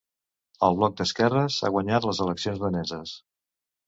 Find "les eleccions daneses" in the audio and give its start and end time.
2.07-3.13